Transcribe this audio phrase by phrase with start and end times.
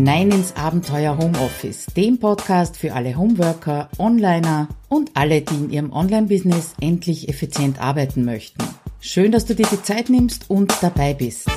[0.00, 5.92] hinein ins Abenteuer Homeoffice, dem Podcast für alle Homeworker, Onliner und alle, die in ihrem
[5.92, 8.64] Online-Business endlich effizient arbeiten möchten.
[9.00, 11.50] Schön, dass du dir die Zeit nimmst und dabei bist.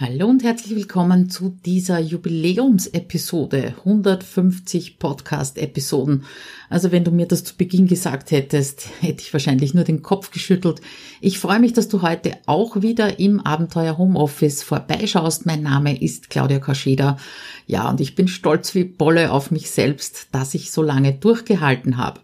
[0.00, 6.22] Hallo und herzlich willkommen zu dieser Jubiläumsepisode, 150 Podcast-Episoden.
[6.70, 10.30] Also wenn du mir das zu Beginn gesagt hättest, hätte ich wahrscheinlich nur den Kopf
[10.30, 10.82] geschüttelt.
[11.20, 15.46] Ich freue mich, dass du heute auch wieder im Abenteuer Homeoffice vorbeischaust.
[15.46, 17.18] Mein Name ist Claudia Kascheda.
[17.66, 21.96] Ja, und ich bin stolz wie Bolle auf mich selbst, dass ich so lange durchgehalten
[21.96, 22.20] habe.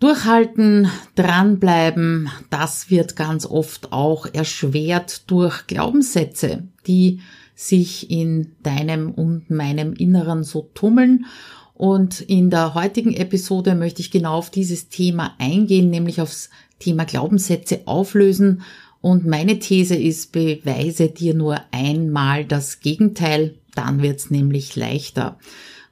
[0.00, 7.20] Durchhalten, dranbleiben, das wird ganz oft auch erschwert durch Glaubenssätze, die
[7.54, 11.26] sich in deinem und meinem Inneren so tummeln.
[11.74, 17.04] Und in der heutigen Episode möchte ich genau auf dieses Thema eingehen, nämlich aufs Thema
[17.04, 18.62] Glaubenssätze auflösen.
[19.00, 25.38] Und meine These ist, beweise dir nur einmal das Gegenteil, dann wird's nämlich leichter.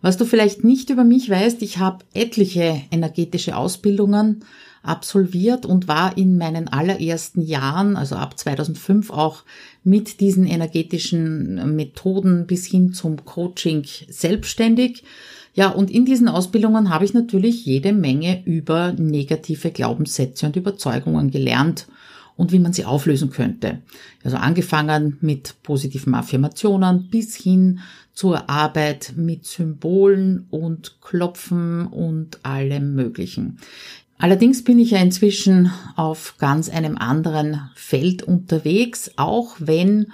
[0.02, 4.44] Was du vielleicht nicht über mich weißt, ich habe etliche energetische Ausbildungen
[4.82, 9.44] absolviert und war in meinen allerersten Jahren, also ab 2005 auch
[9.84, 15.04] mit diesen energetischen Methoden bis hin zum Coaching selbstständig.
[15.54, 21.30] Ja, und in diesen Ausbildungen habe ich natürlich jede Menge über negative Glaubenssätze und Überzeugungen
[21.30, 21.86] gelernt
[22.36, 23.82] und wie man sie auflösen könnte.
[24.24, 27.80] Also angefangen mit positiven Affirmationen bis hin
[28.12, 33.58] zur Arbeit mit Symbolen und Klopfen und allem Möglichen.
[34.18, 40.12] Allerdings bin ich ja inzwischen auf ganz einem anderen Feld unterwegs, auch wenn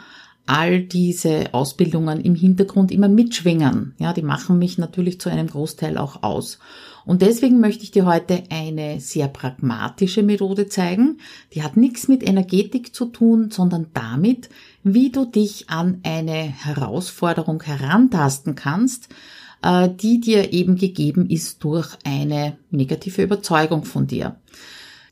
[0.49, 3.95] all diese Ausbildungen im Hintergrund immer mitschwingen.
[3.99, 6.59] Ja, die machen mich natürlich zu einem Großteil auch aus.
[7.05, 11.19] Und deswegen möchte ich dir heute eine sehr pragmatische Methode zeigen.
[11.53, 14.49] Die hat nichts mit Energetik zu tun, sondern damit,
[14.83, 19.09] wie du dich an eine Herausforderung herantasten kannst,
[19.63, 24.37] äh, die dir eben gegeben ist durch eine negative Überzeugung von dir.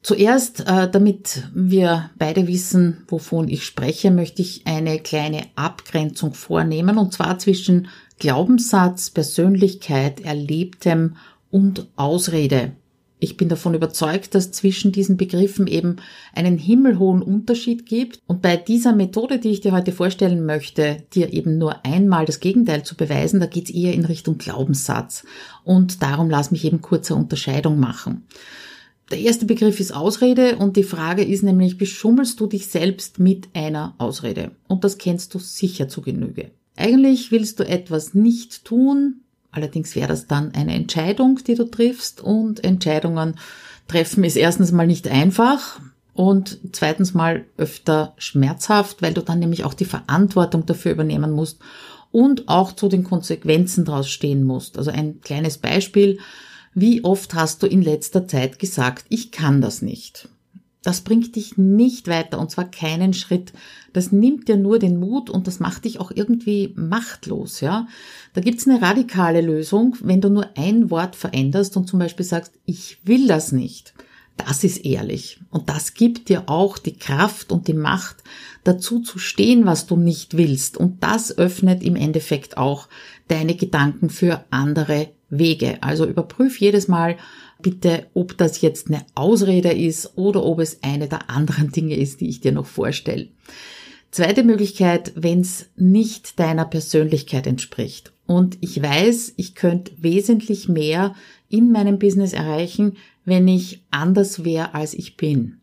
[0.03, 6.99] Zuerst, äh, damit wir beide wissen, wovon ich spreche, möchte ich eine kleine Abgrenzung vornehmen,
[6.99, 11.17] und zwar zwischen Glaubenssatz, Persönlichkeit, Erlebtem
[11.51, 12.73] und Ausrede.
[13.19, 15.97] Ich bin davon überzeugt, dass zwischen diesen Begriffen eben
[16.35, 18.21] einen himmelhohen Unterschied gibt.
[18.27, 22.41] Und bei dieser Methode, die ich dir heute vorstellen möchte, dir eben nur einmal das
[22.41, 25.25] Gegenteil zu beweisen, da geht es eher in Richtung Glaubenssatz.
[25.65, 28.27] Und darum lass mich eben kurze Unterscheidung machen.
[29.11, 33.49] Der erste Begriff ist Ausrede und die Frage ist nämlich, beschummelst du dich selbst mit
[33.55, 34.51] einer Ausrede?
[34.67, 36.51] Und das kennst du sicher zu Genüge.
[36.77, 39.21] Eigentlich willst du etwas nicht tun,
[39.57, 43.37] Allerdings wäre das dann eine Entscheidung, die du triffst und Entscheidungen
[43.89, 45.81] treffen ist erstens mal nicht einfach
[46.13, 51.59] und zweitens mal öfter schmerzhaft, weil du dann nämlich auch die Verantwortung dafür übernehmen musst
[52.13, 54.77] und auch zu den Konsequenzen daraus stehen musst.
[54.77, 56.19] Also ein kleines Beispiel.
[56.79, 60.29] Wie oft hast du in letzter Zeit gesagt, ich kann das nicht?
[60.83, 63.55] Das bringt dich nicht weiter und zwar keinen Schritt.
[63.95, 67.89] Das nimmt dir nur den Mut und das macht dich auch irgendwie machtlos, ja.
[68.35, 72.53] Da gibt's eine radikale Lösung, wenn du nur ein Wort veränderst und zum Beispiel sagst,
[72.67, 73.95] ich will das nicht.
[74.37, 75.41] Das ist ehrlich.
[75.49, 78.23] Und das gibt dir auch die Kraft und die Macht,
[78.65, 80.77] dazu zu stehen, was du nicht willst.
[80.77, 82.87] Und das öffnet im Endeffekt auch
[83.29, 85.83] deine Gedanken für andere Wege.
[85.83, 87.17] Also überprüf jedes Mal,
[87.61, 92.21] bitte, ob das jetzt eine Ausrede ist oder ob es eine der anderen Dinge ist,
[92.21, 93.29] die ich dir noch vorstelle.
[94.11, 98.13] Zweite Möglichkeit, wenn es nicht deiner Persönlichkeit entspricht.
[98.27, 101.15] Und ich weiß, ich könnte wesentlich mehr
[101.49, 105.59] in meinem Business erreichen, wenn ich anders wäre, als ich bin.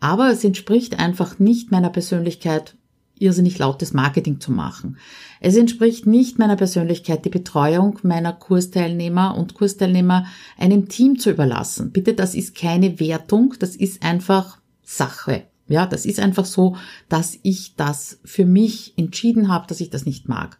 [0.00, 2.74] Aber es entspricht einfach nicht meiner Persönlichkeit,
[3.22, 4.98] irrsinnig lautes Marketing zu machen.
[5.40, 10.26] Es entspricht nicht meiner Persönlichkeit, die Betreuung meiner Kursteilnehmer und Kursteilnehmer
[10.58, 11.92] einem Team zu überlassen.
[11.92, 15.44] Bitte, das ist keine Wertung, das ist einfach Sache.
[15.68, 16.76] Ja, das ist einfach so,
[17.08, 20.58] dass ich das für mich entschieden habe, dass ich das nicht mag.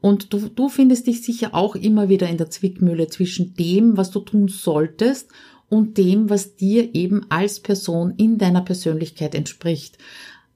[0.00, 4.10] Und du, du findest dich sicher auch immer wieder in der Zwickmühle zwischen dem, was
[4.10, 5.30] du tun solltest
[5.70, 9.98] und dem, was dir eben als Person in deiner Persönlichkeit entspricht.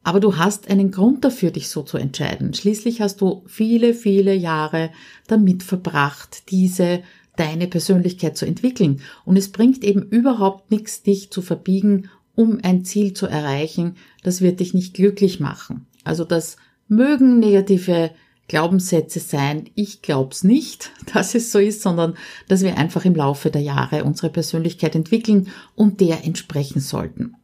[0.02, 2.54] Aber du hast einen Grund dafür, dich so zu entscheiden.
[2.54, 4.90] Schließlich hast du viele, viele Jahre
[5.26, 7.02] damit verbracht, diese
[7.36, 9.00] deine Persönlichkeit zu entwickeln.
[9.24, 13.96] Und es bringt eben überhaupt nichts, dich zu verbiegen, um ein Ziel zu erreichen.
[14.22, 15.86] Das wird dich nicht glücklich machen.
[16.04, 16.56] Also das
[16.88, 18.10] mögen negative
[18.48, 19.68] Glaubenssätze sein.
[19.74, 22.14] Ich glaub's nicht, dass es so ist, sondern
[22.48, 27.36] dass wir einfach im Laufe der Jahre unsere Persönlichkeit entwickeln und der entsprechen sollten.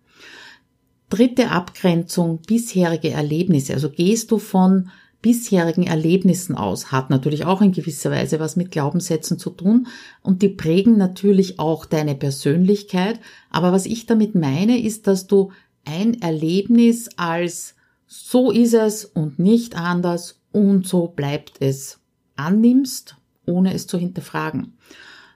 [1.10, 3.74] Dritte Abgrenzung, bisherige Erlebnisse.
[3.74, 4.90] Also gehst du von
[5.24, 6.92] bisherigen Erlebnissen aus.
[6.92, 9.86] Hat natürlich auch in gewisser Weise was mit Glaubenssätzen zu tun
[10.22, 13.20] und die prägen natürlich auch deine Persönlichkeit.
[13.48, 15.50] Aber was ich damit meine, ist, dass du
[15.86, 17.74] ein Erlebnis als
[18.06, 22.00] so ist es und nicht anders und so bleibt es
[22.36, 23.16] annimmst,
[23.46, 24.76] ohne es zu hinterfragen.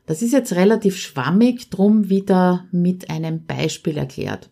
[0.09, 4.49] Das ist jetzt relativ schwammig, drum wieder mit einem Beispiel erklärt.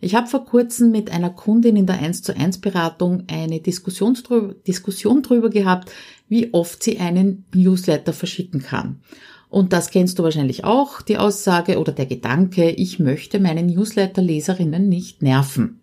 [0.00, 4.14] Ich habe vor kurzem mit einer Kundin in der 1 zu 1 Beratung eine Diskussion
[4.14, 5.92] drüber, gehabt,
[6.28, 9.00] wie oft sie einen Newsletter verschicken kann.
[9.48, 14.88] Und das kennst du wahrscheinlich auch, die Aussage oder der Gedanke, ich möchte meine Newsletter-Leserinnen
[14.88, 15.82] nicht nerven.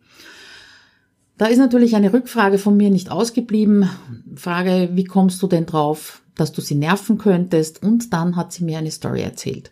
[1.37, 3.89] Da ist natürlich eine Rückfrage von mir nicht ausgeblieben.
[4.35, 7.81] Frage, wie kommst du denn drauf, dass du sie nerven könntest?
[7.81, 9.71] Und dann hat sie mir eine Story erzählt.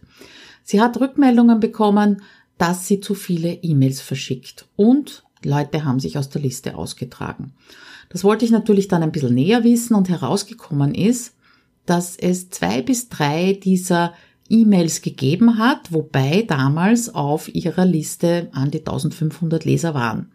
[0.64, 2.22] Sie hat Rückmeldungen bekommen,
[2.58, 7.54] dass sie zu viele E-Mails verschickt und Leute haben sich aus der Liste ausgetragen.
[8.10, 11.34] Das wollte ich natürlich dann ein bisschen näher wissen und herausgekommen ist,
[11.86, 14.14] dass es zwei bis drei dieser
[14.50, 20.32] E-Mails gegeben hat, wobei damals auf ihrer Liste an die 1500 Leser waren.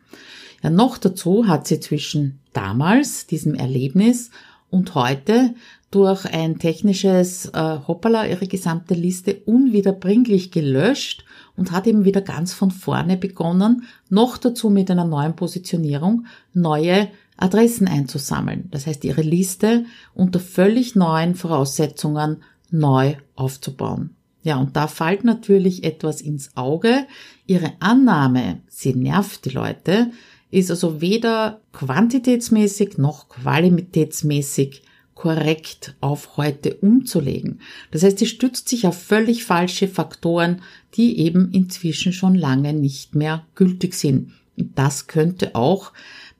[0.67, 4.33] Ja, noch dazu hat sie zwischen damals, diesem Erlebnis,
[4.69, 5.55] und heute
[5.93, 11.25] durch ein technisches äh, Hoppala ihre gesamte Liste unwiederbringlich gelöscht
[11.57, 17.11] und hat eben wieder ganz von vorne begonnen, noch dazu mit einer neuen Positionierung neue
[17.37, 18.67] Adressen einzusammeln.
[18.73, 19.85] Das heißt, ihre Liste
[20.15, 22.43] unter völlig neuen Voraussetzungen
[22.73, 24.17] neu aufzubauen.
[24.43, 27.07] Ja, und da fällt natürlich etwas ins Auge.
[27.47, 30.11] Ihre Annahme, sie nervt die Leute,
[30.50, 34.82] ist also weder quantitätsmäßig noch qualitätsmäßig
[35.14, 37.60] korrekt auf heute umzulegen.
[37.90, 40.60] Das heißt, sie stützt sich auf völlig falsche Faktoren,
[40.94, 44.32] die eben inzwischen schon lange nicht mehr gültig sind.
[44.56, 45.93] Und das könnte auch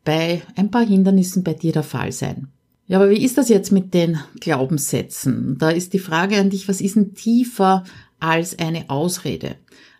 [0.04, 2.48] bei ein paar Hindernissen bei dir der Fall sein.
[2.86, 5.56] Ja, aber wie ist das jetzt mit den Glaubenssätzen?
[5.58, 7.82] Da ist die Frage an dich, was ist denn tiefer
[8.20, 9.56] als eine Ausrede?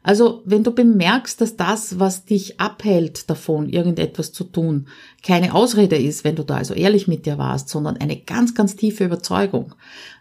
[0.07, 4.87] Also wenn du bemerkst, dass das, was dich abhält davon, irgendetwas zu tun,
[5.25, 8.77] keine Ausrede ist, wenn du da also ehrlich mit dir warst, sondern eine ganz, ganz
[8.77, 9.75] tiefe Überzeugung.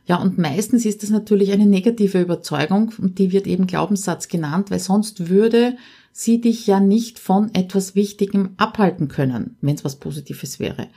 [0.07, 4.71] Ja, und meistens ist das natürlich eine negative Überzeugung und die wird eben Glaubenssatz genannt,
[4.71, 5.77] weil sonst würde
[6.11, 10.87] sie dich ja nicht von etwas Wichtigem abhalten können, wenn es was Positives wäre.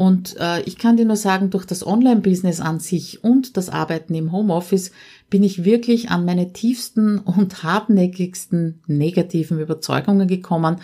[0.00, 4.14] Und äh, ich kann dir nur sagen, durch das Online-Business an sich und das Arbeiten
[4.14, 4.92] im Homeoffice
[5.28, 10.76] bin ich wirklich an meine tiefsten und hartnäckigsten negativen Überzeugungen gekommen.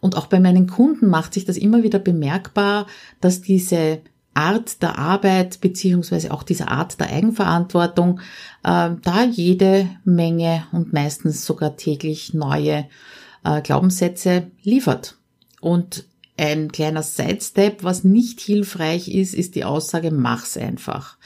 [0.00, 2.86] Und auch bei meinen Kunden macht sich das immer wieder bemerkbar,
[3.20, 4.00] dass diese
[4.32, 8.20] Art der Arbeit beziehungsweise auch diese Art der Eigenverantwortung
[8.64, 12.86] äh, da jede Menge und meistens sogar täglich neue
[13.44, 15.18] äh, Glaubenssätze liefert.
[15.60, 16.06] Und
[16.36, 21.18] ein kleiner Sidestep, was nicht hilfreich ist, ist die Aussage, mach's einfach.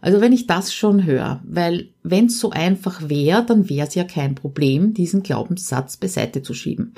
[0.00, 3.94] Also wenn ich das schon höre, weil wenn es so einfach wäre, dann wäre es
[3.94, 6.94] ja kein Problem, diesen Glaubenssatz beiseite zu schieben.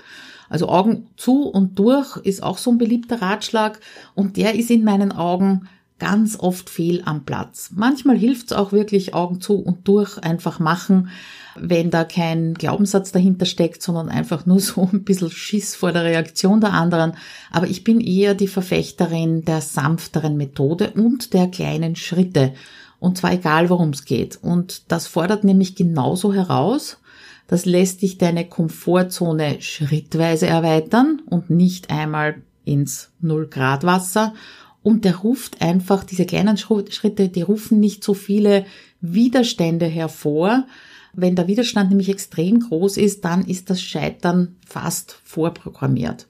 [0.49, 3.81] Also Augen zu und durch ist auch so ein beliebter Ratschlag
[4.15, 7.71] und der ist in meinen Augen ganz oft fehl am Platz.
[7.75, 11.11] Manchmal hilft es auch wirklich Augen zu und durch einfach machen,
[11.57, 16.05] wenn da kein Glaubenssatz dahinter steckt, sondern einfach nur so ein bisschen Schiss vor der
[16.05, 17.15] Reaktion der anderen.
[17.51, 22.55] Aber ich bin eher die Verfechterin der sanfteren Methode und der kleinen Schritte.
[23.01, 24.39] Und zwar egal, worum es geht.
[24.43, 26.99] Und das fordert nämlich genauso heraus,
[27.47, 34.35] das lässt dich deine Komfortzone schrittweise erweitern und nicht einmal ins Null Grad Wasser.
[34.83, 38.65] Und der ruft einfach, diese kleinen Schritte, die rufen nicht so viele
[39.01, 40.67] Widerstände hervor.
[41.13, 46.27] Wenn der Widerstand nämlich extrem groß ist, dann ist das Scheitern fast vorprogrammiert.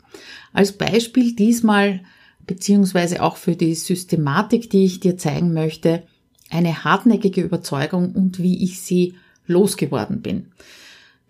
[0.53, 2.01] Als Beispiel diesmal,
[2.47, 6.05] beziehungsweise auch für die Systematik, die ich dir zeigen möchte,
[6.51, 9.15] eine hartnäckige Überzeugung und wie ich sie
[9.47, 10.47] losgeworden bin.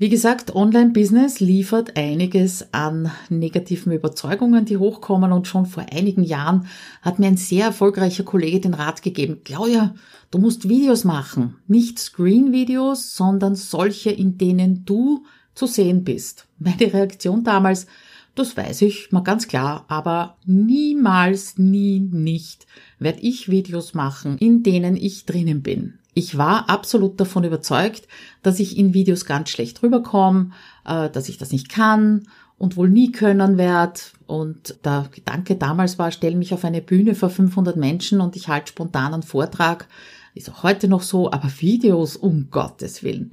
[0.01, 6.69] Wie gesagt, Online-Business liefert einiges an negativen Überzeugungen, die hochkommen und schon vor einigen Jahren
[7.03, 9.97] hat mir ein sehr erfolgreicher Kollege den Rat gegeben, Claudia,
[10.31, 15.25] du musst Videos machen, nicht Screen-Videos, sondern solche, in denen du
[15.57, 16.47] zu sehen bist.
[16.61, 17.89] Meine Reaktion damals,
[18.37, 22.69] das weiß ich mal ganz klar, aber niemals, nie, nicht
[23.01, 25.98] werde ich Videos machen, in denen ich drinnen bin.
[26.19, 28.09] Ich war absolut davon überzeugt,
[28.43, 30.51] dass ich in Videos ganz schlecht rüberkomme,
[30.85, 32.27] äh, dass ich das nicht kann
[32.59, 34.01] und wohl nie können werde.
[34.27, 38.49] Und der Gedanke damals war, stell mich auf eine Bühne vor 500 Menschen und ich
[38.49, 39.87] halte spontan einen Vortrag.
[40.35, 43.31] Ist auch heute noch so, aber Videos um Gottes Willen.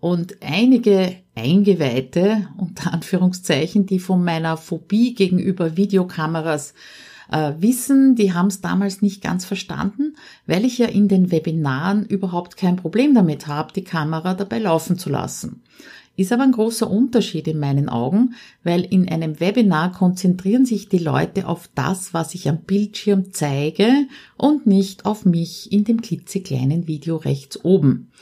[0.00, 6.74] Und einige Eingeweihte, unter Anführungszeichen, die von meiner Phobie gegenüber Videokameras
[7.30, 10.16] äh, wissen, die haben es damals nicht ganz verstanden,
[10.46, 14.98] weil ich ja in den Webinaren überhaupt kein Problem damit habe, die Kamera dabei laufen
[14.98, 15.62] zu lassen.
[16.16, 20.98] Ist aber ein großer Unterschied in meinen Augen, weil in einem Webinar konzentrieren sich die
[20.98, 23.88] Leute auf das, was ich am Bildschirm zeige
[24.36, 28.12] und nicht auf mich in dem klitzekleinen Video rechts oben.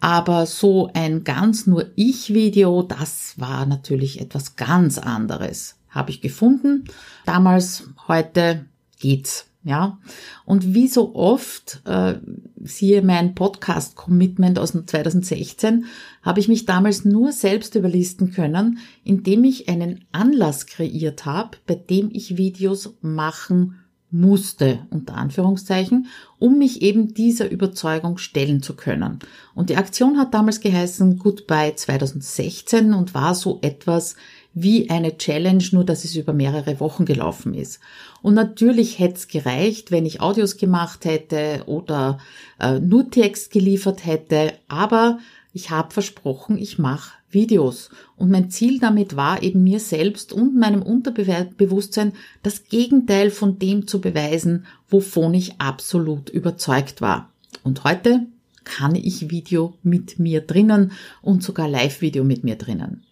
[0.00, 5.76] Aber so ein ganz nur Ich-Video, das war natürlich etwas ganz anderes.
[5.94, 6.84] Habe ich gefunden.
[7.24, 8.66] Damals, heute
[8.98, 9.46] geht's.
[9.66, 9.98] Ja,
[10.44, 12.16] und wie so oft, äh,
[12.62, 15.86] siehe mein Podcast-Commitment aus 2016,
[16.20, 21.76] habe ich mich damals nur selbst überlisten können, indem ich einen Anlass kreiert habe, bei
[21.76, 23.76] dem ich Videos machen
[24.10, 26.06] musste, unter Anführungszeichen,
[26.38, 29.18] um mich eben dieser Überzeugung stellen zu können.
[29.54, 34.14] Und die Aktion hat damals geheißen Goodbye 2016 und war so etwas
[34.54, 37.80] wie eine Challenge, nur dass es über mehrere Wochen gelaufen ist.
[38.22, 42.18] Und natürlich hätte es gereicht, wenn ich Audios gemacht hätte oder
[42.60, 45.18] äh, nur Text geliefert hätte, aber
[45.52, 47.90] ich habe versprochen, ich mache Videos.
[48.16, 53.86] Und mein Ziel damit war eben mir selbst und meinem Unterbewusstsein das Gegenteil von dem
[53.86, 57.30] zu beweisen, wovon ich absolut überzeugt war.
[57.62, 58.26] Und heute
[58.64, 60.92] kann ich Video mit mir drinnen
[61.22, 63.04] und sogar Live-Video mit mir drinnen.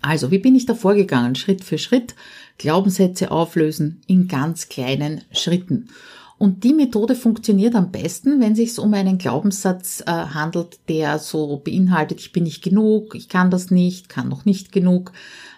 [0.00, 1.34] Also, wie bin ich da vorgegangen?
[1.34, 2.14] Schritt für Schritt.
[2.58, 5.88] Glaubenssätze auflösen in ganz kleinen Schritten.
[6.36, 11.18] Und die Methode funktioniert am besten, wenn es sich um einen Glaubenssatz äh, handelt, der
[11.18, 15.12] so beinhaltet, ich bin nicht genug, ich kann das nicht, kann noch nicht genug.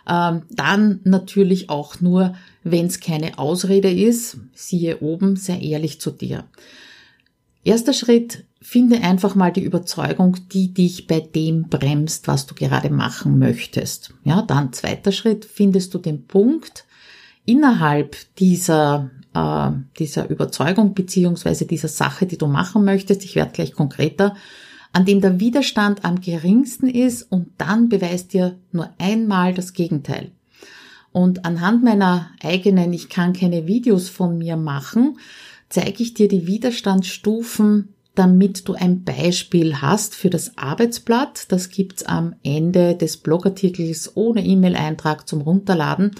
[0.07, 6.11] Ähm, dann natürlich auch nur, wenn es keine Ausrede ist, siehe oben, sehr ehrlich zu
[6.11, 6.45] dir.
[7.65, 12.91] Erster Schritt, finde einfach mal die Überzeugung, die dich bei dem bremst, was du gerade
[12.91, 14.13] machen möchtest.
[14.25, 16.85] Ja, dann zweiter Schritt, findest du den Punkt
[17.45, 19.71] innerhalb dieser äh,
[20.01, 23.25] dieser Überzeugung beziehungsweise dieser Sache, die du machen möchtest.
[23.25, 24.35] Ich werde gleich konkreter
[24.93, 30.33] an dem der Widerstand am geringsten ist und dann beweist dir nur einmal das Gegenteil.
[31.13, 35.19] Und anhand meiner eigenen, ich kann keine Videos von mir machen,
[35.69, 41.53] zeige ich dir die Widerstandsstufen, damit du ein Beispiel hast für das Arbeitsblatt.
[41.53, 46.13] Das gibt's am Ende des Blogartikels ohne E-Mail-Eintrag zum Runterladen.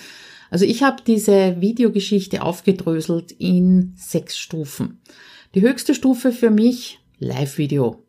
[0.51, 5.01] Also ich habe diese Videogeschichte aufgedröselt in sechs Stufen.
[5.55, 8.03] Die höchste Stufe für mich, Live-Video.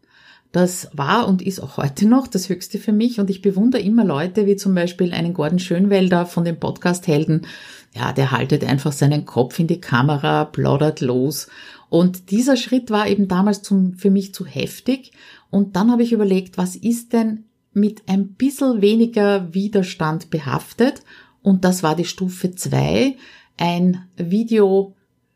[0.51, 4.06] Das war und ist auch heute noch das Höchste für mich und ich bewundere immer
[4.06, 7.46] Leute wie zum Beispiel einen Gordon Schönwelder von den Podcast-Helden.
[7.94, 11.48] Ja, der haltet einfach seinen Kopf in die Kamera, plaudert los.
[11.89, 15.12] Und dieser Schritt war eben damals zum, für mich zu heftig.
[15.50, 21.01] Und dann habe ich überlegt, was ist denn mit ein bisschen weniger Widerstand behaftet?
[21.41, 23.15] Und das war die Stufe zwei,
[23.58, 24.96] ein Video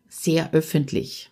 [0.10, 1.30] sehr öffentlich.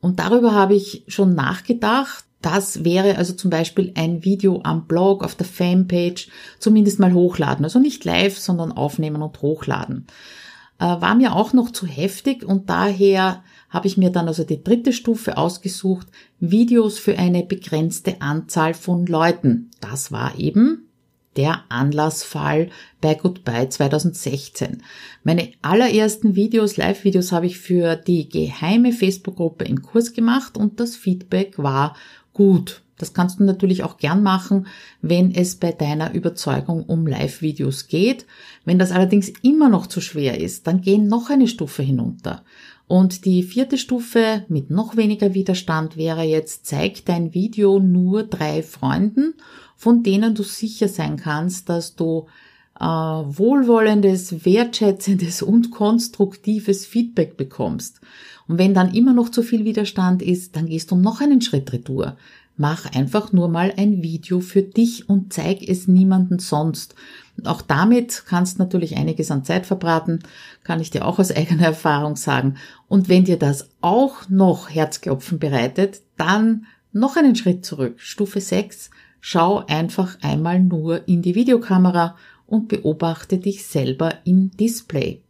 [0.00, 5.22] Und darüber habe ich schon nachgedacht das wäre also zum Beispiel ein Video am Blog,
[5.22, 7.64] auf der Fanpage, zumindest mal hochladen.
[7.64, 10.06] Also nicht live, sondern aufnehmen und hochladen.
[10.80, 14.64] Äh, war mir auch noch zu heftig und daher habe ich mir dann also die
[14.64, 16.08] dritte Stufe ausgesucht,
[16.40, 19.70] Videos für eine begrenzte Anzahl von Leuten.
[19.80, 20.86] Das war eben
[21.36, 22.70] der Anlassfall
[23.00, 24.82] bei Goodbye 2016.
[25.22, 30.96] Meine allerersten Videos, Live-Videos habe ich für die geheime Facebook-Gruppe im Kurs gemacht und das
[30.96, 31.94] Feedback war
[32.32, 32.82] gut.
[33.00, 34.66] Das kannst du natürlich auch gern machen,
[35.02, 38.26] wenn es bei deiner Überzeugung um Live-Videos geht.
[38.64, 42.42] Wenn das allerdings immer noch zu schwer ist, dann geh noch eine Stufe hinunter.
[42.86, 48.62] Und die vierte Stufe mit noch weniger Widerstand wäre jetzt, zeig dein Video nur drei
[48.62, 49.34] Freunden,
[49.76, 52.26] von denen du sicher sein kannst, dass du
[52.80, 58.00] äh, wohlwollendes, wertschätzendes und konstruktives Feedback bekommst.
[58.48, 61.72] Und wenn dann immer noch zu viel Widerstand ist, dann gehst du noch einen Schritt
[61.72, 62.16] retour.
[62.60, 66.94] Mach einfach nur mal ein Video für dich und zeig es niemanden sonst.
[67.46, 70.18] Auch damit kannst natürlich einiges an Zeit verbraten,
[70.62, 72.56] kann ich dir auch aus eigener Erfahrung sagen.
[72.86, 77.94] Und wenn dir das auch noch Herzklopfen bereitet, dann noch einen Schritt zurück.
[77.96, 78.90] Stufe 6.
[79.22, 82.14] Schau einfach einmal nur in die Videokamera
[82.46, 85.22] und beobachte dich selber im Display.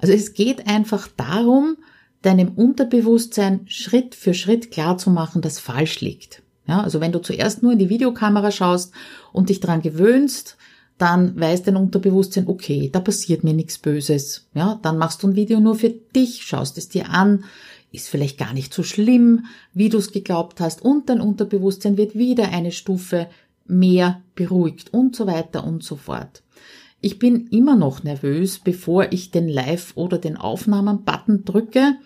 [0.00, 1.76] Also es geht einfach darum,
[2.22, 6.41] deinem Unterbewusstsein Schritt für Schritt klar zu machen, dass falsch liegt.
[6.66, 8.92] Ja, also wenn du zuerst nur in die Videokamera schaust
[9.32, 10.56] und dich daran gewöhnst,
[10.98, 14.46] dann weiß dein Unterbewusstsein, okay, da passiert mir nichts Böses.
[14.54, 17.44] Ja, dann machst du ein Video nur für dich, schaust es dir an,
[17.90, 22.14] ist vielleicht gar nicht so schlimm, wie du es geglaubt hast und dein Unterbewusstsein wird
[22.14, 23.26] wieder eine Stufe
[23.66, 26.42] mehr beruhigt und so weiter und so fort.
[27.00, 31.96] Ich bin immer noch nervös, bevor ich den Live- oder den Aufnahmen-Button drücke,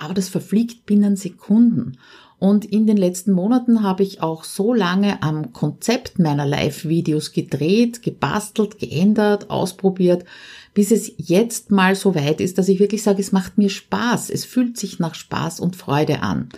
[0.00, 1.98] aber das verfliegt binnen Sekunden.
[2.38, 8.02] Und in den letzten Monaten habe ich auch so lange am Konzept meiner Live-Videos gedreht,
[8.02, 10.24] gebastelt, geändert, ausprobiert,
[10.72, 14.30] bis es jetzt mal so weit ist, dass ich wirklich sage, es macht mir Spaß.
[14.30, 16.48] Es fühlt sich nach Spaß und Freude an.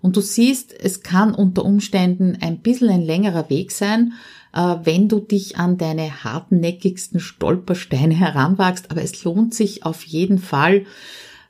[0.00, 4.12] Und du siehst, es kann unter Umständen ein bisschen ein längerer Weg sein,
[4.54, 10.38] äh, wenn du dich an deine hartnäckigsten Stolpersteine heranwagst, aber es lohnt sich auf jeden
[10.38, 10.84] Fall,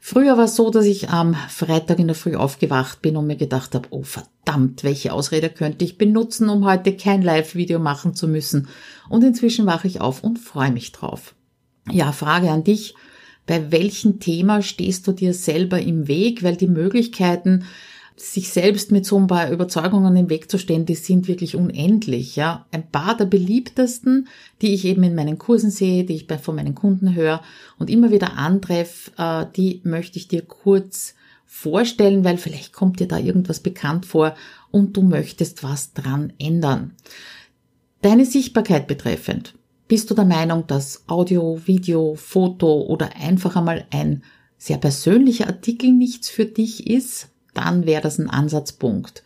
[0.05, 3.37] Früher war es so, dass ich am Freitag in der Früh aufgewacht bin und mir
[3.37, 8.27] gedacht habe, oh verdammt, welche Ausrede könnte ich benutzen, um heute kein Live-Video machen zu
[8.27, 8.67] müssen.
[9.09, 11.37] Und inzwischen wache ich auf und freue mich drauf.
[11.89, 12.97] Ja, Frage an dich.
[13.47, 16.43] Bei welchem Thema stehst du dir selber im Weg?
[16.43, 17.65] Weil die Möglichkeiten,
[18.17, 22.37] sich selbst mit so ein paar Überzeugungen im Weg zu stehen, die sind wirklich unendlich,
[22.37, 22.67] ja.
[22.71, 24.29] Ein paar der beliebtesten,
[24.61, 27.43] die ich eben in meinen Kursen sehe, die ich bei, von meinen Kunden höre
[27.79, 31.15] und immer wieder antreffe, äh, die möchte ich dir kurz
[31.47, 34.35] vorstellen, weil vielleicht kommt dir da irgendwas bekannt vor
[34.71, 36.93] und du möchtest was dran ändern.
[38.01, 39.55] Deine Sichtbarkeit betreffend.
[39.87, 44.23] Bist du der Meinung, dass Audio, Video, Foto oder einfach einmal ein
[44.57, 47.32] sehr persönlicher Artikel nichts für dich ist?
[47.55, 49.23] Dann wäre das ein Ansatzpunkt.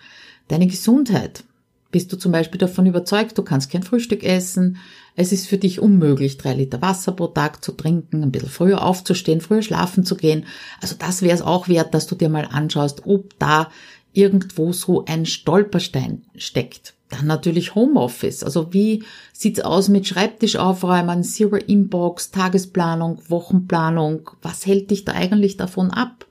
[0.49, 1.45] Deine Gesundheit.
[1.93, 4.79] Bist du zum Beispiel davon überzeugt, du kannst kein Frühstück essen,
[5.15, 8.85] es ist für dich unmöglich, drei Liter Wasser pro Tag zu trinken, ein bisschen früher
[8.85, 10.45] aufzustehen, früher schlafen zu gehen.
[10.83, 13.71] Also das wäre es auch wert, dass du dir mal anschaust, ob da
[14.13, 16.95] irgendwo so ein Stolperstein steckt.
[17.09, 18.43] Dann natürlich Homeoffice.
[18.43, 24.31] Also wie sieht's aus mit Schreibtisch aufräumen, Zero Inbox, Tagesplanung, Wochenplanung?
[24.43, 26.27] Was hält dich da eigentlich davon ab?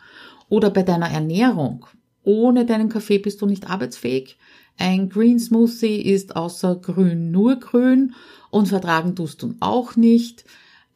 [0.49, 1.85] Oder bei deiner Ernährung.
[2.23, 4.37] Ohne deinen Kaffee bist du nicht arbeitsfähig.
[4.77, 8.13] Ein Green Smoothie ist außer grün nur grün
[8.49, 10.43] und vertragen tust du auch nicht.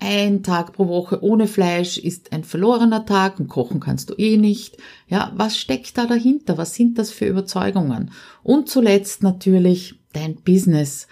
[0.01, 4.37] Ein Tag pro Woche ohne Fleisch ist ein verlorener Tag und kochen kannst du eh
[4.37, 4.77] nicht.
[5.07, 6.57] Ja, was steckt da dahinter?
[6.57, 8.11] Was sind das für Überzeugungen?
[8.41, 11.07] Und zuletzt natürlich dein Business.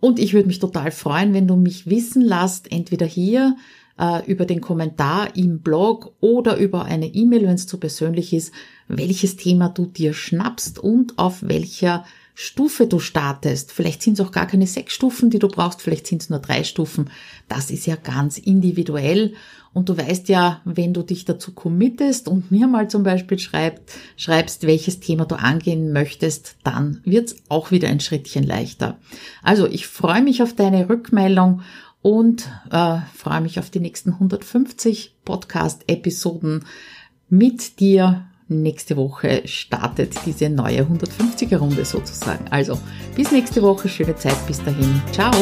[0.00, 3.56] Und ich würde mich total freuen, wenn du mich wissen lässt, entweder hier
[3.98, 8.52] äh, über den Kommentar im Blog oder über eine E-Mail, wenn es zu persönlich ist,
[8.88, 12.04] welches Thema du dir schnappst und auf welcher
[12.34, 13.72] Stufe du startest.
[13.72, 16.40] Vielleicht sind es auch gar keine sechs Stufen, die du brauchst, vielleicht sind es nur
[16.40, 17.10] drei Stufen.
[17.48, 19.32] Das ist ja ganz individuell.
[19.76, 23.92] Und du weißt ja, wenn du dich dazu committest und mir mal zum Beispiel schreibt,
[24.16, 28.96] schreibst, welches Thema du angehen möchtest, dann wird's auch wieder ein Schrittchen leichter.
[29.42, 31.60] Also ich freue mich auf deine Rückmeldung
[32.00, 36.64] und äh, freue mich auf die nächsten 150 Podcast-Episoden
[37.28, 42.46] mit dir nächste Woche startet diese neue 150er Runde sozusagen.
[42.48, 42.78] Also
[43.14, 45.02] bis nächste Woche, schöne Zeit bis dahin.
[45.12, 45.32] Ciao.